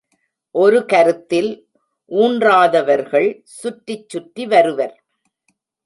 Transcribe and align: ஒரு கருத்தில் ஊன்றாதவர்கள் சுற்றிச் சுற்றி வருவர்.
ஒரு 0.55 0.85
கருத்தில் 0.85 1.51
ஊன்றாதவர்கள் 2.11 3.29
சுற்றிச் 3.43 4.09
சுற்றி 4.09 4.45
வருவர். 4.47 4.95